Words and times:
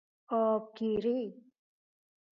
آبگیری 0.29 1.43